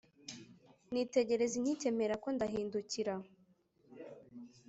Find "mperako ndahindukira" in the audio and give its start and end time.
1.97-3.13